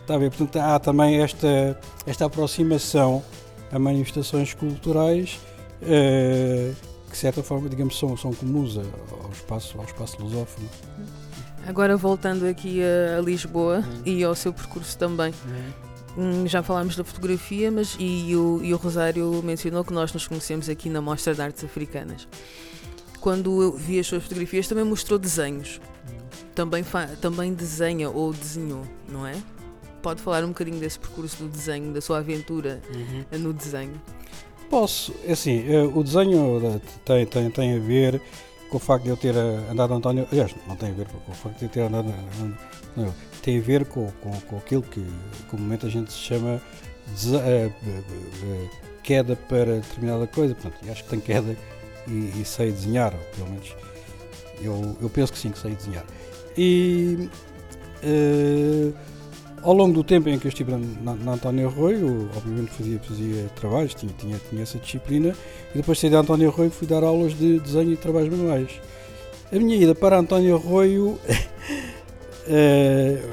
está 0.00 0.14
a 0.14 0.18
ver, 0.18 0.30
portanto 0.30 0.56
há 0.56 0.78
também 0.78 1.20
esta, 1.20 1.78
esta 2.04 2.26
aproximação 2.26 3.22
a 3.70 3.78
manifestações 3.78 4.54
culturais 4.54 5.38
uh, 5.82 6.74
que 7.08 7.12
de 7.12 7.18
certa 7.18 7.42
forma, 7.42 7.68
digamos, 7.68 7.98
são, 7.98 8.16
são 8.16 8.32
comuns 8.32 8.76
ao 8.76 9.30
espaço, 9.32 9.78
ao 9.78 9.84
espaço 9.84 10.20
lusófono. 10.20 10.68
Agora 11.66 11.96
voltando 11.96 12.46
aqui 12.46 12.80
a, 12.82 13.20
Lisboa 13.20 13.78
uhum. 13.78 14.02
e 14.06 14.24
ao 14.24 14.34
seu 14.34 14.52
percurso 14.52 14.96
também. 14.96 15.34
Uhum. 16.16 16.46
Já 16.46 16.62
falámos 16.62 16.96
da 16.96 17.04
fotografia, 17.04 17.70
mas 17.70 17.96
e 17.98 18.34
o, 18.34 18.60
e 18.62 18.74
o 18.74 18.76
Rosário 18.76 19.42
mencionou 19.42 19.84
que 19.84 19.92
nós 19.92 20.12
nos 20.12 20.26
conhecemos 20.26 20.68
aqui 20.68 20.88
na 20.88 21.00
Mostra 21.00 21.34
de 21.34 21.40
Artes 21.42 21.64
Africanas 21.64 22.26
quando 23.20 23.62
eu 23.62 23.72
vi 23.72 23.98
as 23.98 24.06
suas 24.06 24.22
fotografias, 24.22 24.66
também 24.66 24.84
mostrou 24.84 25.18
desenhos. 25.18 25.80
Também, 26.54 26.84
também 27.20 27.54
desenha 27.54 28.10
ou 28.10 28.32
desenhou, 28.32 28.84
não 29.08 29.26
é? 29.26 29.36
Pode 30.02 30.20
falar 30.22 30.44
um 30.44 30.48
bocadinho 30.48 30.78
desse 30.80 30.98
percurso 30.98 31.44
do 31.44 31.48
desenho, 31.48 31.92
da 31.92 32.00
sua 32.00 32.18
aventura 32.18 32.80
uhum. 32.92 33.38
no 33.38 33.52
desenho? 33.52 34.00
Posso, 34.70 35.14
é 35.26 35.32
assim, 35.32 35.64
eh, 35.66 35.82
o 35.82 36.02
desenho 36.02 36.60
eh, 36.62 36.80
tem, 37.04 37.26
tem, 37.26 37.50
tem 37.50 37.76
a 37.76 37.80
ver 37.80 38.20
com 38.68 38.76
o 38.76 38.80
facto 38.80 39.04
de 39.04 39.10
eu 39.10 39.16
ter 39.16 39.34
eh, 39.34 39.70
andado 39.70 39.94
António. 39.94 40.28
Aliás, 40.30 40.54
não 40.66 40.76
tem 40.76 40.90
a 40.90 40.92
ver 40.92 41.06
com 41.06 41.32
o 41.32 41.34
facto 41.34 41.58
de 41.58 41.64
eu 41.64 41.68
ter 41.70 41.80
andado. 41.80 42.12
Não, 42.94 43.14
tem 43.42 43.58
a 43.58 43.62
ver 43.62 43.86
com, 43.86 44.10
com, 44.20 44.30
com 44.42 44.56
aquilo 44.58 44.82
que 44.82 45.04
comumente 45.50 45.86
a 45.86 45.88
gente 45.88 46.12
se 46.12 46.18
chama 46.18 46.60
queda 49.02 49.36
para 49.36 49.76
determinada 49.76 50.26
coisa. 50.26 50.54
Portanto, 50.54 50.90
acho 50.90 51.02
que 51.04 51.10
tem 51.10 51.20
queda 51.20 51.56
e, 52.06 52.40
e 52.40 52.44
sei 52.44 52.70
desenhar, 52.70 53.14
pelo 53.36 53.48
menos 53.50 53.74
eu, 54.60 54.96
eu 55.00 55.08
penso 55.08 55.32
que 55.32 55.38
sim, 55.38 55.50
que 55.50 55.58
sei 55.58 55.74
desenhar. 55.74 56.04
E 56.56 57.30
uh, 58.02 58.94
ao 59.62 59.72
longo 59.72 59.94
do 59.94 60.04
tempo 60.04 60.28
em 60.28 60.38
que 60.38 60.46
eu 60.46 60.48
estive 60.50 60.72
na, 60.72 61.14
na 61.14 61.32
António 61.32 61.68
Arroio, 61.68 62.28
obviamente 62.36 62.70
fazia, 62.70 62.98
fazia 63.00 63.50
trabalhos, 63.54 63.94
tinha, 63.94 64.12
tinha, 64.18 64.40
tinha 64.48 64.62
essa 64.62 64.78
disciplina, 64.78 65.34
e 65.74 65.78
depois 65.78 65.98
saí 65.98 66.10
de 66.10 66.16
António 66.16 66.48
Arroio 66.48 66.70
fui 66.70 66.86
dar 66.86 67.02
aulas 67.02 67.36
de 67.36 67.58
desenho 67.60 67.92
e 67.92 67.96
trabalhos 67.96 68.30
manuais. 68.30 68.80
A 69.52 69.56
minha 69.56 69.76
ida 69.76 69.94
para 69.94 70.18
António 70.18 70.56
Arroio 70.56 71.08
uh, 71.08 71.18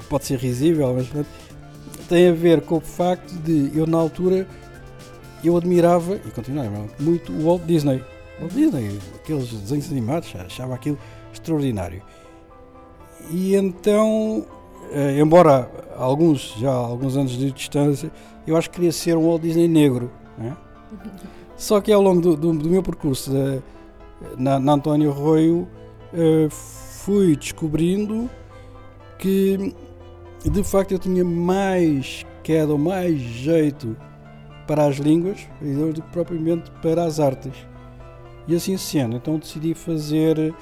pode 0.09 0.25
ser 0.25 0.39
risível, 0.39 0.93
mas 0.93 1.07
tem 2.07 2.29
a 2.29 2.33
ver 2.33 2.61
com 2.61 2.77
o 2.77 2.81
facto 2.81 3.33
de 3.39 3.71
eu 3.77 3.85
na 3.85 3.97
altura 3.97 4.47
eu 5.47 5.57
admirava, 5.57 6.15
e 6.15 6.31
continuava 6.31 6.87
muito 6.99 7.31
o 7.31 7.45
Walt 7.45 7.63
Disney. 7.63 8.03
Walt 8.39 8.53
Disney, 8.53 8.99
aqueles 9.15 9.49
desenhos 9.49 9.91
animados, 9.91 10.33
achava 10.35 10.73
aquilo 10.73 10.97
extraordinário. 11.31 12.01
E 13.29 13.55
então, 13.55 14.45
eh, 14.49 14.54
embora 15.19 15.69
alguns, 15.97 16.55
já 16.57 16.71
alguns 16.71 17.17
anos 17.17 17.31
de 17.31 17.51
distância, 17.51 18.11
eu 18.45 18.55
acho 18.55 18.69
que 18.69 18.75
queria 18.75 18.91
ser 18.91 19.17
um 19.17 19.27
Walt 19.27 19.41
Disney 19.41 19.67
negro. 19.67 20.11
Né? 20.37 20.55
Só 21.55 21.79
que 21.79 21.91
ao 21.91 22.01
longo 22.01 22.21
do, 22.21 22.35
do, 22.35 22.53
do 22.53 22.69
meu 22.69 22.83
percurso 22.83 23.31
de, 23.31 23.61
na, 24.37 24.59
na 24.59 24.73
António 24.73 25.11
Arroio, 25.11 25.67
eh, 26.13 26.47
fui 26.49 27.35
descobrindo 27.35 28.29
que 29.17 29.73
de 30.43 30.63
facto 30.63 30.91
eu 30.91 30.99
tinha 30.99 31.23
mais 31.23 32.25
queda, 32.43 32.77
mais 32.77 33.19
jeito 33.19 33.95
para 34.67 34.85
as 34.85 34.97
línguas 34.97 35.47
do 35.61 36.01
que 36.01 36.09
propriamente 36.11 36.71
para 36.81 37.03
as 37.03 37.19
artes. 37.19 37.53
E 38.47 38.55
assim 38.55 38.77
sendo, 38.77 39.15
então 39.15 39.39
decidi 39.39 39.73
fazer 39.73 40.53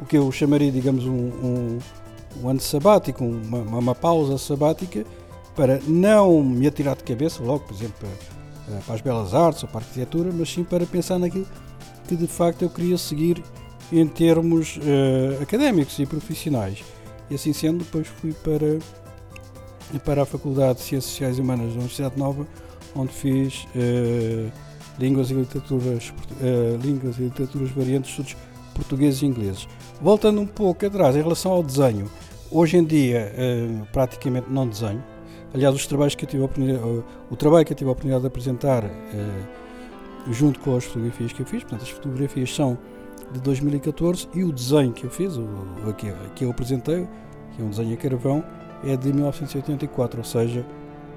o 0.00 0.04
que 0.04 0.16
eu 0.16 0.30
chamaria, 0.30 0.70
digamos, 0.70 1.04
um, 1.06 1.12
um, 1.12 1.78
um 2.42 2.48
ano 2.48 2.60
sabático, 2.60 3.24
uma, 3.24 3.58
uma, 3.58 3.94
pausa 3.94 4.38
sabática, 4.38 5.04
para 5.54 5.80
não 5.86 6.42
me 6.42 6.66
atirar 6.66 6.96
de 6.96 7.04
cabeça 7.04 7.42
logo, 7.42 7.60
por 7.60 7.74
exemplo, 7.74 8.08
para, 8.66 8.80
para 8.80 8.94
as 8.94 9.00
belas 9.00 9.34
artes 9.34 9.62
ou 9.62 9.68
para 9.68 9.80
a 9.80 9.82
arquitetura, 9.82 10.30
mas 10.32 10.50
sim 10.50 10.64
para 10.64 10.84
pensar 10.86 11.18
naquilo 11.18 11.46
que 12.06 12.14
de 12.14 12.26
facto 12.26 12.62
eu 12.62 12.70
queria 12.70 12.98
seguir 12.98 13.42
em 13.90 14.06
termos 14.06 14.76
uh, 14.76 15.42
académicos 15.42 15.98
e 15.98 16.06
profissionais. 16.06 16.84
E 17.30 17.34
assim 17.34 17.52
sendo, 17.52 17.78
depois 17.78 18.06
fui 18.06 18.32
para, 18.32 18.78
para 20.04 20.22
a 20.22 20.26
Faculdade 20.26 20.78
de 20.78 20.84
Ciências 20.84 21.10
Sociais 21.12 21.38
e 21.38 21.40
Humanas 21.40 21.68
da 21.68 21.74
Universidade 21.74 22.18
Nova, 22.18 22.46
onde 22.94 23.12
fiz. 23.12 23.66
Uh, 23.74 24.50
línguas 24.98 25.30
e 25.30 25.34
literaturas, 25.34 26.12
uh, 26.40 26.76
línguas 26.82 27.18
e 27.18 27.22
literaturas 27.22 27.70
variantes, 27.70 28.10
estudos 28.10 28.36
portugueses 28.74 29.22
e 29.22 29.26
ingleses. 29.26 29.68
Voltando 30.00 30.40
um 30.40 30.46
pouco 30.46 30.84
atrás, 30.84 31.16
em 31.16 31.22
relação 31.22 31.52
ao 31.52 31.62
desenho, 31.62 32.10
hoje 32.50 32.76
em 32.76 32.84
dia 32.84 33.32
uh, 33.32 33.86
praticamente 33.92 34.48
não 34.50 34.68
desenho. 34.68 35.02
Aliás, 35.54 35.74
os 35.74 35.86
trabalhos 35.86 36.14
que 36.14 36.24
eu 36.24 36.28
tive 36.28 36.44
o 37.30 37.36
trabalho 37.36 37.64
que 37.64 37.72
eu 37.72 37.76
tive 37.76 37.88
a 37.88 37.92
oportunidade 37.92 38.22
de 38.22 38.26
apresentar 38.26 38.84
junto 40.30 40.60
com 40.60 40.76
as 40.76 40.84
fotografias 40.84 41.32
que 41.32 41.40
eu 41.40 41.46
fiz, 41.46 41.62
portanto, 41.62 41.82
as 41.82 41.88
fotografias 41.88 42.54
são 42.54 42.76
de 43.32 43.40
2014 43.40 44.28
e 44.34 44.44
o 44.44 44.52
desenho 44.52 44.92
que 44.92 45.04
eu 45.04 45.10
fiz, 45.10 45.36
o, 45.36 45.94
que, 45.96 46.12
que 46.34 46.44
eu 46.44 46.50
apresentei, 46.50 47.08
que 47.54 47.62
é 47.62 47.64
um 47.64 47.70
desenho 47.70 47.94
a 47.94 47.96
carvão, 47.96 48.44
é 48.84 48.96
de 48.96 49.12
1984, 49.12 50.18
ou 50.18 50.24
seja, 50.24 50.66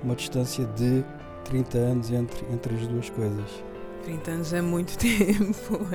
uma 0.03 0.15
distância 0.15 0.65
de 0.65 1.03
30 1.45 1.77
anos 1.77 2.11
entre, 2.11 2.45
entre 2.51 2.75
as 2.75 2.87
duas 2.87 3.09
coisas. 3.09 3.63
30 4.03 4.31
anos 4.31 4.53
é 4.53 4.61
muito 4.61 4.97
tempo. 4.97 5.85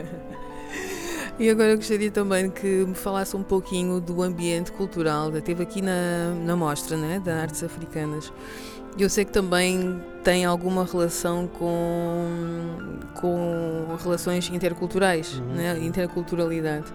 E 1.37 1.51
agora 1.51 1.71
eu 1.71 1.77
gostaria 1.77 2.13
também 2.13 2.49
que 2.49 2.67
me 2.67 2.95
falasse 2.95 3.37
um 3.37 3.43
pouquinho 3.43 4.01
do 4.01 4.23
ambiente 4.23 4.71
cultural. 4.71 5.37
Esteve 5.37 5.65
aqui 5.65 5.83
na, 5.83 6.33
na 6.45 6.55
mostra 6.55 6.97
né, 6.97 7.19
da 7.19 7.43
Artes 7.43 7.65
Africanas. 7.65 8.33
Eu 8.97 9.11
sei 9.11 9.25
que 9.25 9.33
também 9.33 10.01
tem 10.23 10.45
alguma 10.45 10.85
relação 10.85 11.49
com, 11.49 13.01
com 13.21 13.97
relações 14.01 14.49
interculturais, 14.49 15.35
uhum. 15.35 15.47
né, 15.55 15.79
interculturalidade. 15.81 16.87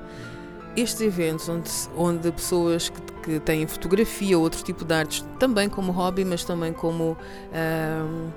Estes 0.74 1.02
eventos 1.02 1.50
onde, 1.50 1.70
onde 1.98 2.32
pessoas 2.32 2.88
que, 2.88 3.02
que 3.24 3.40
têm 3.42 3.68
fotografia 3.68 4.38
ou 4.38 4.44
outro 4.44 4.64
tipo 4.64 4.86
de 4.86 4.94
artes, 4.94 5.26
também 5.38 5.68
como 5.68 5.92
hobby, 5.92 6.24
mas 6.24 6.46
também 6.46 6.72
como, 6.72 7.18
uh, 7.52 8.32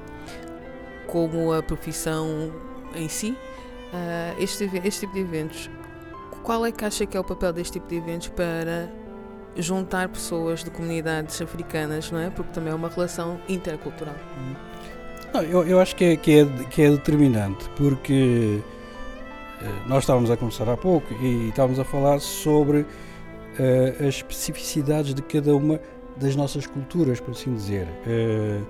como 1.07 1.53
a 1.53 1.63
profissão 1.63 2.53
em 2.97 3.09
si, 3.09 3.31
uh, 3.31 4.43
este, 4.43 4.69
este 4.83 5.01
tipo 5.01 5.15
de 5.15 5.21
eventos 5.21 5.71
qual 6.43 6.67
é 6.67 6.73
que 6.73 6.85
acha 6.85 7.07
que 7.07 7.17
é 7.17 7.21
o 7.21 7.25
papel 7.25 7.53
deste 7.53 7.75
tipo 7.75 7.89
de 7.89 7.97
eventos 7.97 8.29
para 8.29 8.91
juntar 9.57 10.09
pessoas 10.09 10.65
de 10.65 10.71
comunidades 10.71 11.41
africanas, 11.41 12.11
não 12.11 12.19
é? 12.19 12.31
Porque 12.31 12.53
também 12.53 12.73
é 12.73 12.75
uma 12.75 12.89
relação 12.89 13.41
intercultural. 13.49 14.15
Não, 15.33 15.43
eu, 15.43 15.67
eu 15.67 15.81
acho 15.81 15.95
que 15.97 16.05
é, 16.05 16.17
que, 16.17 16.41
é, 16.41 16.45
que 16.65 16.83
é 16.83 16.91
determinante, 16.91 17.69
porque 17.77 18.61
eh, 19.63 19.87
nós 19.87 20.03
estávamos 20.03 20.31
a 20.31 20.37
conversar 20.37 20.69
há 20.69 20.77
pouco 20.77 21.13
e 21.23 21.49
estávamos 21.49 21.79
a 21.79 21.85
falar 21.85 22.21
sobre 22.21 22.81
uh, 22.81 22.87
as 24.01 24.17
especificidades 24.17 25.15
de 25.15 25.23
cada 25.23 25.55
uma 25.55 25.81
das 26.17 26.37
nossas 26.37 26.67
culturas, 26.67 27.21
por 27.21 27.31
assim 27.31 27.55
dizer. 27.55 27.87
Uh, 28.07 28.67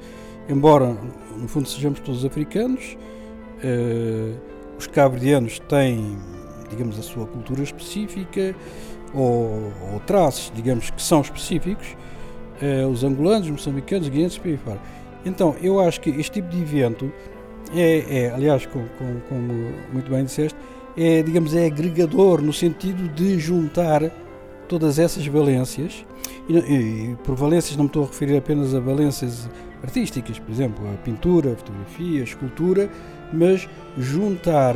embora, 0.49 0.97
no 1.37 1.49
fundo, 1.49 1.69
sejamos 1.69 2.01
todos 2.01 2.25
africanos, 2.25 2.97
uh, 3.65 4.39
os 4.79 4.87
cabo-verdianos 4.87 5.59
têm 5.61 6.19
digamos, 6.73 6.99
a 6.99 7.03
sua 7.03 7.27
cultura 7.27 7.63
específica 7.63 8.55
ou, 9.15 9.73
ou 9.93 10.01
traços, 10.07 10.53
digamos, 10.55 10.91
que 10.91 11.03
são 11.03 11.21
específicos, 11.21 11.97
eh, 12.61 12.85
os 12.87 13.05
angolanos, 13.05 13.47
os 13.47 13.53
moçambicanos, 13.53 14.09
guineenses, 14.09 14.39
por 14.39 14.49
aí 14.49 14.57
fora. 14.57 14.81
Então, 15.25 15.55
eu 15.63 15.79
acho 15.81 16.01
que 16.01 16.11
este 16.11 16.33
tipo 16.33 16.49
de 16.49 16.61
evento 16.61 17.13
é, 17.75 18.25
é 18.25 18.31
aliás, 18.31 18.67
como, 18.67 18.89
como, 18.99 19.21
como, 19.29 19.53
muito 19.93 20.11
bem 20.11 20.25
disseste, 20.25 20.59
é, 20.97 21.23
digamos, 21.23 21.55
é 21.55 21.67
agregador 21.67 22.43
no 22.43 22.53
sentido 22.53 23.09
de 23.15 23.39
juntar 23.39 24.11
todas 24.69 24.99
essas 24.99 25.27
valências, 25.27 26.05
e, 26.49 26.57
e, 26.57 27.17
por 27.25 27.35
valências 27.35 27.77
não 27.77 27.85
me 27.85 27.89
estou 27.89 28.05
a 28.05 28.07
referir 28.07 28.37
apenas 28.37 28.75
a 28.75 28.81
valências 28.81 29.49
artísticas, 29.83 30.39
por 30.39 30.51
exemplo, 30.51 30.85
a 30.93 30.97
pintura, 30.99 31.53
a 31.53 31.57
fotografia, 31.57 32.21
a 32.21 32.25
escultura, 32.25 32.91
mas 33.33 33.69
juntar 33.97 34.75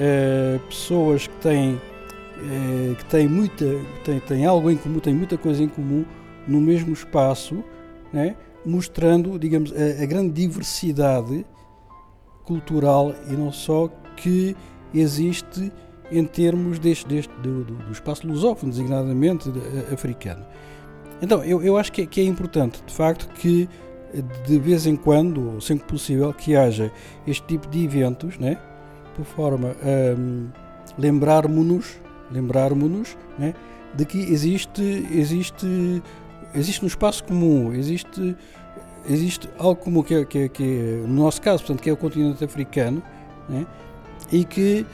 uh, 0.00 0.58
pessoas 0.66 1.26
que 1.26 1.36
têm, 1.36 1.74
uh, 1.74 2.94
que 2.96 3.04
têm, 3.06 3.28
muita, 3.28 3.66
têm, 4.04 4.20
têm 4.20 4.46
algo 4.46 4.70
em 4.70 4.76
comum, 4.76 4.98
têm 4.98 5.14
muita 5.14 5.36
coisa 5.36 5.62
em 5.62 5.68
comum 5.68 6.04
no 6.48 6.60
mesmo 6.60 6.92
espaço, 6.92 7.62
né? 8.12 8.34
mostrando, 8.64 9.38
digamos, 9.38 9.72
a, 9.72 10.02
a 10.02 10.06
grande 10.06 10.32
diversidade 10.32 11.46
cultural 12.44 13.14
e 13.28 13.32
não 13.32 13.52
só 13.52 13.88
que 14.16 14.56
existe 14.92 15.72
em 16.10 16.24
termos 16.24 16.78
deste, 16.78 17.06
deste 17.06 17.32
do, 17.40 17.64
do, 17.64 17.92
espaço 17.92 18.26
lusófono, 18.26 18.72
designadamente 18.72 19.50
de, 19.50 19.58
uh, 19.58 19.94
africano. 19.94 20.44
Então, 21.22 21.44
eu, 21.44 21.62
eu 21.62 21.76
acho 21.76 21.92
que 21.92 22.02
é, 22.02 22.06
que 22.06 22.20
é, 22.20 22.24
importante, 22.24 22.82
de 22.84 22.92
facto, 22.92 23.28
que 23.34 23.68
de 24.46 24.58
vez 24.58 24.86
em 24.86 24.96
quando, 24.96 25.54
ou 25.54 25.60
sempre 25.60 25.86
possível, 25.86 26.32
que 26.32 26.56
haja 26.56 26.90
este 27.26 27.46
tipo 27.46 27.68
de 27.68 27.84
eventos, 27.84 28.38
né? 28.38 28.58
Por 29.10 29.24
forma 29.24 29.76
a 29.82 30.18
um, 30.18 30.48
lembrarmos-nos 30.98 32.00
lembrarmos 32.30 33.16
né, 33.38 33.54
de 33.94 34.04
que 34.04 34.18
existe, 34.18 34.82
existe, 35.12 36.02
existe 36.54 36.82
no 36.82 36.88
espaço 36.88 37.24
comum, 37.24 37.72
existe, 37.74 38.36
existe 39.08 39.48
algo 39.58 39.76
comum 39.76 40.02
que 40.02 40.14
é, 40.14 40.24
que, 40.24 40.38
é, 40.38 40.48
que 40.48 40.62
é, 40.62 41.06
no 41.06 41.24
nosso 41.24 41.42
caso, 41.42 41.58
portanto, 41.64 41.82
que 41.82 41.90
é 41.90 41.92
o 41.92 41.96
continente 41.96 42.44
africano, 42.44 43.02
né, 43.48 43.66
e 44.30 44.44
que 44.44 44.86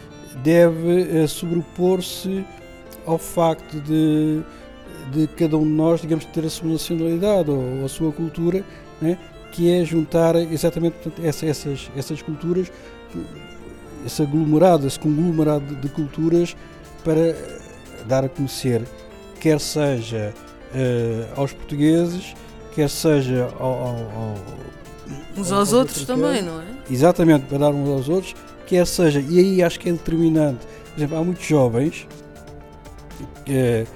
deve 0.43 1.23
uh, 1.23 1.29
sobrepor-se 1.29 2.45
ao 3.07 3.19
facto 3.19 3.81
de, 3.81 4.43
de 5.13 5.27
cada 5.35 5.57
um 5.57 5.63
de 5.63 5.71
nós, 5.71 6.01
digamos, 6.01 6.25
ter 6.27 6.45
a 6.45 6.51
sua 6.51 6.71
nacionalidade 6.71 7.51
ou, 7.51 7.79
ou 7.79 7.85
a 7.85 7.89
sua 7.89 8.13
cultura, 8.13 8.65
né, 9.01 9.19
que 9.53 9.71
é 9.71 9.85
juntar 9.85 10.35
exatamente 10.37 10.95
portanto, 10.95 11.25
essas, 11.25 11.91
essas 11.97 12.21
culturas 12.23 12.71
esse 14.07 14.23
aglomerado, 14.23 14.87
esse 14.87 14.99
conglomerado 14.99 15.75
de 15.77 15.89
culturas 15.89 16.57
para 17.05 17.37
dar 18.07 18.25
a 18.25 18.29
conhecer, 18.29 18.83
quer 19.41 19.61
seja 19.61 20.33
uh, 20.73 21.41
aos 21.41 21.53
portugueses, 21.53 22.35
quer 22.75 22.89
seja 22.89 23.49
ao, 23.59 23.73
ao, 23.73 23.97
ao 23.97 24.35
uns 25.37 25.53
aos 25.53 25.73
outros 25.73 26.05
também, 26.05 26.43
não 26.43 26.61
é? 26.61 26.65
Exatamente, 26.91 27.47
para 27.47 27.59
dar 27.59 27.71
uns 27.71 27.89
aos 27.89 28.09
outros, 28.09 28.35
quer 28.67 28.87
seja, 28.87 29.21
e 29.21 29.39
aí 29.39 29.63
acho 29.63 29.79
que 29.79 29.89
é 29.89 29.93
determinante. 29.93 30.67
Por 30.67 30.99
exemplo, 30.99 31.19
há 31.19 31.25
muitos 31.25 31.47
jovens 31.47 32.07
que, 33.45 33.87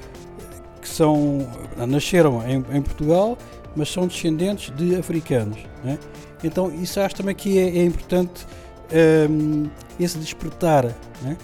que 0.81 0.89
são, 0.89 1.49
nasceram 1.89 2.47
em, 2.47 2.65
em, 2.77 2.83
Portugal, 2.83 3.39
mas 3.75 3.91
são 3.91 4.07
descendentes 4.07 4.73
de 4.77 4.95
africanos. 4.95 5.59
É? 5.85 5.97
Então, 6.45 6.73
isso 6.73 7.01
acho 7.01 7.17
também 7.17 7.35
que 7.35 7.59
é, 7.59 7.79
é 7.79 7.85
importante 7.85 8.47
um, 8.93 9.69
esse 9.99 10.19
despertar 10.19 10.87
né, 11.23 11.37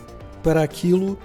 para 0.42 0.62
aquilo 0.62 1.18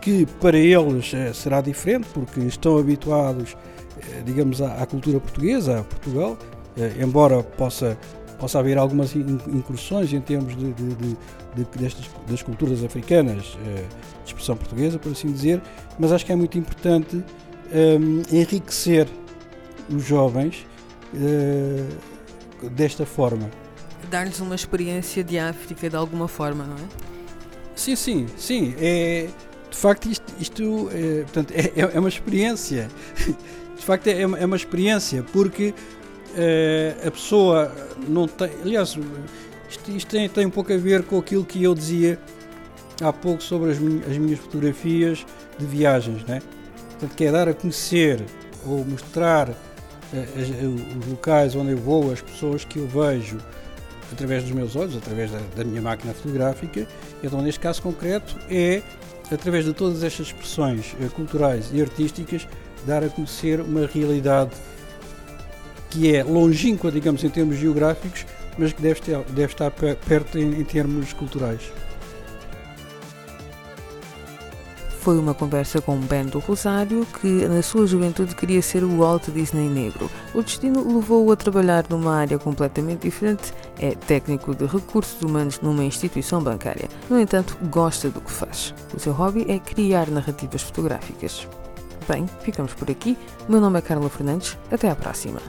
que 0.00 0.26
para 0.40 0.56
eles 0.56 1.12
eh, 1.12 1.32
será 1.32 1.60
diferente, 1.60 2.06
porque 2.14 2.40
estão 2.40 2.78
habituados, 2.78 3.56
eh, 4.00 4.22
digamos, 4.24 4.62
à, 4.62 4.82
à, 4.82 4.86
cultura 4.86 5.18
portuguesa, 5.20 5.80
a 5.80 5.84
Portugal, 5.84 6.38
eh, 6.76 6.92
embora 7.00 7.42
possa, 7.42 7.98
possa 8.38 8.58
haver 8.58 8.78
algumas 8.78 9.14
incursões 9.14 10.12
em 10.12 10.20
termos 10.20 10.56
de, 10.56 10.72
de, 10.72 10.94
de, 10.94 11.16
de 11.56 11.64
destas, 11.78 12.08
das 12.28 12.42
culturas 12.42 12.84
africanas, 12.84 13.58
de 14.24 14.30
expressão 14.30 14.56
portuguesa, 14.56 14.98
por 14.98 15.12
assim 15.12 15.32
dizer, 15.32 15.60
mas 15.98 16.12
acho 16.12 16.24
que 16.24 16.32
é 16.32 16.36
muito 16.36 16.56
importante 16.56 17.16
um, 17.72 18.22
enriquecer 18.34 19.08
os 19.90 20.04
jovens 20.04 20.66
desta 22.76 23.06
forma 23.06 23.50
dar-lhes 24.08 24.40
uma 24.40 24.54
experiência 24.54 25.22
de 25.22 25.38
África 25.38 25.88
de 25.88 25.96
alguma 25.96 26.28
forma, 26.28 26.64
não 26.64 26.76
é? 26.76 26.88
Sim, 27.74 27.94
sim, 27.94 28.26
sim. 28.36 28.74
É, 28.78 29.28
de 29.70 29.76
facto, 29.76 30.06
isto, 30.06 30.34
isto 30.40 30.90
é, 30.92 31.22
portanto, 31.22 31.52
é, 31.52 31.80
é, 31.80 31.90
é 31.94 31.98
uma 31.98 32.08
experiência. 32.08 32.88
De 33.78 33.84
facto, 33.84 34.08
é, 34.08 34.22
é 34.22 34.44
uma 34.44 34.56
experiência, 34.56 35.24
porque 35.32 35.72
é, 36.36 36.96
a 37.06 37.10
pessoa 37.12 37.72
não 38.08 38.26
tem. 38.26 38.50
Aliás, 38.60 38.98
isto, 39.70 39.90
isto 39.92 40.10
tem, 40.10 40.28
tem, 40.28 40.46
um 40.46 40.50
pouco 40.50 40.72
a 40.72 40.76
ver 40.76 41.04
com 41.04 41.16
aquilo 41.16 41.44
que 41.44 41.62
eu 41.62 41.74
dizia 41.76 42.18
há 43.00 43.12
pouco 43.12 43.40
sobre 43.40 43.70
as, 43.70 43.78
minhas, 43.78 44.10
as 44.10 44.18
minhas 44.18 44.40
fotografias 44.40 45.24
de 45.56 45.64
viagens, 45.64 46.24
né? 46.24 46.42
Portanto, 46.90 47.14
que 47.14 47.24
é 47.24 47.30
dar 47.30 47.48
a 47.48 47.54
conhecer 47.54 48.20
ou 48.66 48.84
mostrar 48.84 49.54
os 50.12 51.06
locais 51.06 51.54
onde 51.54 51.72
eu 51.72 51.78
vou, 51.78 52.10
as 52.12 52.20
pessoas 52.20 52.64
que 52.64 52.78
eu 52.78 52.88
vejo, 52.88 53.38
através 54.12 54.42
dos 54.44 54.52
meus 54.52 54.76
olhos, 54.76 54.96
através 54.96 55.30
da, 55.30 55.40
da 55.56 55.64
minha 55.64 55.82
máquina 55.82 56.12
fotográfica. 56.14 56.86
Então, 57.22 57.42
neste 57.42 57.60
caso 57.60 57.82
concreto, 57.82 58.36
é 58.50 58.82
através 59.30 59.64
de 59.64 59.72
todas 59.72 60.02
estas 60.02 60.28
expressões 60.28 60.96
eh, 61.00 61.08
culturais 61.14 61.70
e 61.72 61.80
artísticas 61.80 62.46
dar 62.86 63.04
a 63.04 63.08
conhecer 63.08 63.60
uma 63.60 63.86
realidade 63.86 64.50
que 65.90 66.14
é 66.14 66.22
longínqua, 66.22 66.90
digamos, 66.90 67.22
em 67.24 67.30
termos 67.30 67.56
geográficos, 67.56 68.26
mas 68.56 68.72
que 68.72 68.82
deve, 68.82 69.00
ter, 69.00 69.18
deve 69.30 69.52
estar 69.52 69.70
perto 69.70 70.38
em, 70.38 70.60
em 70.60 70.64
termos 70.64 71.12
culturais. 71.12 71.60
Foi 75.08 75.16
uma 75.16 75.32
conversa 75.32 75.80
com 75.80 75.96
Ben 75.96 76.26
do 76.26 76.38
Rosário, 76.38 77.06
que 77.18 77.48
na 77.48 77.62
sua 77.62 77.86
juventude 77.86 78.36
queria 78.36 78.60
ser 78.60 78.84
o 78.84 78.98
Walt 78.98 79.30
Disney 79.30 79.66
negro. 79.66 80.10
O 80.34 80.42
destino 80.42 80.86
levou-o 80.86 81.32
a 81.32 81.36
trabalhar 81.36 81.86
numa 81.88 82.14
área 82.14 82.38
completamente 82.38 83.04
diferente, 83.04 83.54
é 83.78 83.92
técnico 83.92 84.54
de 84.54 84.66
recursos 84.66 85.22
humanos 85.22 85.62
numa 85.62 85.82
instituição 85.82 86.42
bancária. 86.42 86.90
No 87.08 87.18
entanto, 87.18 87.56
gosta 87.70 88.10
do 88.10 88.20
que 88.20 88.30
faz. 88.30 88.74
O 88.94 89.00
seu 89.00 89.14
hobby 89.14 89.46
é 89.48 89.58
criar 89.58 90.10
narrativas 90.10 90.60
fotográficas. 90.60 91.48
Bem, 92.06 92.26
ficamos 92.42 92.74
por 92.74 92.90
aqui. 92.90 93.16
O 93.48 93.52
meu 93.52 93.62
nome 93.62 93.78
é 93.78 93.80
Carla 93.80 94.10
Fernandes. 94.10 94.58
Até 94.70 94.90
à 94.90 94.94
próxima. 94.94 95.40